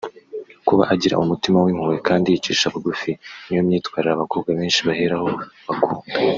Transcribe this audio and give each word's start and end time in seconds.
Kuba 0.67 0.83
agira 0.93 1.21
umutima 1.23 1.57
w’impuhwe 1.59 1.97
kandi 2.07 2.27
yicisha 2.29 2.71
bugufi 2.73 3.11
ni 3.47 3.55
yo 3.57 3.61
myitwarire 3.67 4.11
abakobwa 4.13 4.49
benshi 4.57 4.81
baheraho 4.87 5.29
bakunda 5.67 6.13